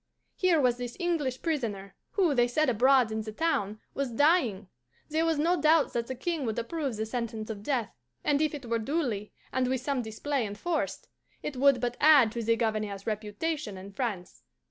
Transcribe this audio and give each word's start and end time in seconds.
Here 0.35 0.59
was 0.59 0.77
this 0.77 0.97
English 0.99 1.43
prisoner, 1.43 1.93
who, 2.13 2.33
they 2.33 2.47
said 2.47 2.69
abroad 2.71 3.11
in 3.11 3.21
the 3.21 3.31
town, 3.31 3.79
was 3.93 4.09
dying. 4.09 4.67
There 5.09 5.27
was 5.27 5.37
no 5.37 5.61
doubt 5.61 5.93
that 5.93 6.07
the 6.07 6.15
King 6.15 6.43
would 6.47 6.57
approve 6.57 6.95
the 6.97 7.05
sentence 7.05 7.51
of 7.51 7.61
death, 7.61 7.93
and 8.23 8.41
if 8.41 8.55
it 8.55 8.65
were 8.65 8.79
duly 8.79 9.31
and 9.53 9.67
with 9.67 9.81
some 9.81 10.01
display 10.01 10.43
enforced, 10.43 11.07
it 11.43 11.55
would 11.55 11.79
but 11.79 11.97
add 12.01 12.31
to 12.31 12.41
the 12.41 12.55
Governor's 12.55 13.05
reputation 13.05 13.77
in 13.77 13.91
France. 13.91 14.41